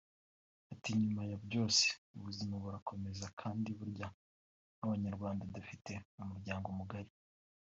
[0.73, 1.85] Ati “Nyuma ya byose
[2.17, 4.07] ubuzima burakomeza kandi burya
[4.77, 7.11] nk’Abanyarwanda dufite umuryango mugari